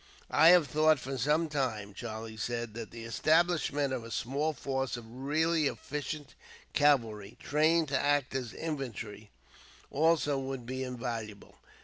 [0.31, 4.97] "I have thought for some time," Charlie said, "that the establishment of a small force
[4.97, 6.33] of really efficient
[6.73, 9.29] cavalry, trained to act as infantry,
[9.91, 11.59] also, would be invaluable.